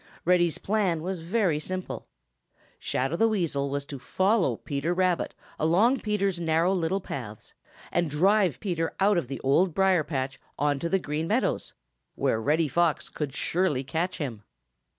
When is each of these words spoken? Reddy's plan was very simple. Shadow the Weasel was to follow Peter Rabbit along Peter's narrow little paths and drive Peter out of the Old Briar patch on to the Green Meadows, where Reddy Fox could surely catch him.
Reddy's 0.25 0.57
plan 0.57 1.03
was 1.03 1.21
very 1.21 1.59
simple. 1.59 2.07
Shadow 2.79 3.15
the 3.17 3.27
Weasel 3.27 3.69
was 3.69 3.85
to 3.85 3.99
follow 3.99 4.55
Peter 4.57 4.95
Rabbit 4.95 5.35
along 5.59 5.99
Peter's 5.99 6.39
narrow 6.39 6.73
little 6.73 6.99
paths 6.99 7.53
and 7.91 8.09
drive 8.09 8.59
Peter 8.59 8.95
out 8.99 9.19
of 9.19 9.27
the 9.27 9.39
Old 9.41 9.75
Briar 9.75 10.03
patch 10.03 10.39
on 10.57 10.79
to 10.79 10.89
the 10.89 10.97
Green 10.97 11.27
Meadows, 11.27 11.75
where 12.15 12.41
Reddy 12.41 12.67
Fox 12.67 13.09
could 13.09 13.35
surely 13.35 13.83
catch 13.83 14.17
him. 14.17 14.41